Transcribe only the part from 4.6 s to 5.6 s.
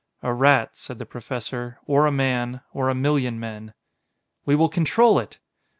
control it."